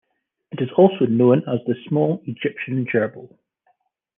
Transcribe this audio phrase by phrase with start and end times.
[0.51, 3.37] It is also known as the small Egyptian gerbil.